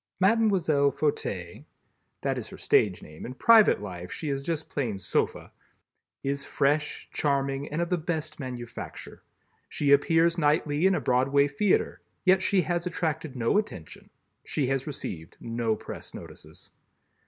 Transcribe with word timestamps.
Mlle. 0.19 0.49
Fauteuil 0.49 1.63
(that 2.21 2.39
is 2.39 2.47
her 2.49 2.57
stage 2.57 3.03
name, 3.03 3.23
in 3.23 3.35
private 3.35 3.83
life 3.83 4.11
she 4.11 4.29
is 4.29 4.41
just 4.41 4.67
plain 4.67 4.97
Sofa) 4.97 5.51
is 6.23 6.43
fresh, 6.43 7.07
charming 7.13 7.67
and 7.69 7.83
of 7.83 7.89
the 7.91 7.99
best 7.99 8.39
manufacture. 8.39 9.21
She 9.69 9.91
appears 9.91 10.39
nightly 10.39 10.87
in 10.87 10.95
a 10.95 10.99
Broadway 10.99 11.47
theater, 11.47 12.01
yet 12.25 12.41
she 12.41 12.63
has 12.63 12.87
attracted 12.87 13.35
no 13.35 13.59
attention. 13.59 14.09
She 14.43 14.65
has 14.65 14.87
received 14.87 15.37
no 15.39 15.75
press 15.75 16.15
notices. 16.15 16.71